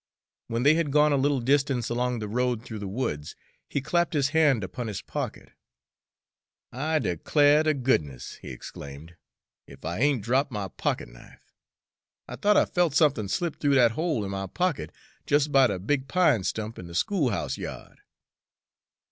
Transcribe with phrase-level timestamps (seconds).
[0.47, 3.35] When they had gone a little distance along the road through the woods,
[3.69, 5.51] he clapped his hand upon his pocket.
[6.71, 9.15] "I declare ter goodness," he exclaimed,
[9.67, 11.53] "ef I ain't dropped my pocket knife!
[12.27, 14.91] I thought I felt somethin' slip th'ough dat hole in my pocket
[15.29, 17.99] jes' by the big pine stump in the schoolhouse ya'd.